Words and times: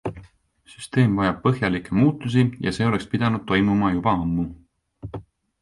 Süsteem 0.71 1.11
vajab 1.19 1.37
põhjalike 1.43 1.97
muutusi 1.99 2.45
ja 2.69 2.75
see 2.79 2.89
oleks 2.93 3.07
pidanud 3.15 3.47
toimuma 3.53 3.93
juba 3.99 4.19
ammu. 4.23 4.51